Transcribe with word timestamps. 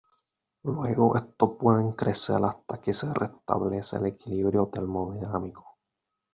Luego 0.63 1.15
estos 1.15 1.57
pueden 1.59 1.91
crecer 1.91 2.43
hasta 2.43 2.81
que 2.81 2.91
se 2.91 3.13
restablece 3.13 3.97
el 3.97 4.07
equilibrio 4.07 4.65
termodinámico. 4.65 5.77